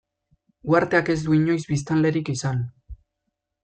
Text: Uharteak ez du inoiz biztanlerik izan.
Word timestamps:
Uharteak 0.71 1.13
ez 1.15 1.19
du 1.27 1.37
inoiz 1.41 1.59
biztanlerik 1.75 2.35
izan. 2.37 2.69